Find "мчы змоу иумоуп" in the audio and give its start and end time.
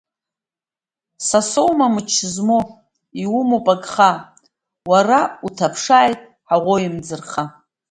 1.93-3.65